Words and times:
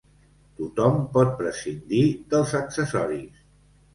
Tothom 0.59 0.95
pot 1.17 1.35
prescindir 1.41 2.01
dels 2.33 2.53
accessoris. 2.61 3.45